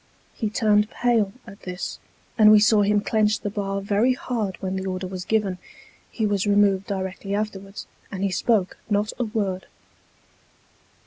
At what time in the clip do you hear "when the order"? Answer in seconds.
4.59-5.05